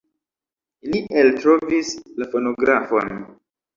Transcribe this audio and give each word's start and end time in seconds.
Li 0.93 1.01
eltrovis 1.23 1.93
la 2.23 2.31
fonografon. 2.33 3.15